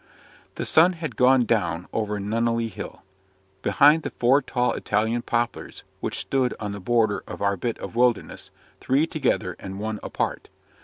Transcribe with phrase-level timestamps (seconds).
[0.55, 3.03] The sun had gone down over Nunnely Hill,
[3.61, 7.95] behind the four tall Italian poplars, which stood on the border of our bit of
[7.95, 10.49] wilderness three together and one apart.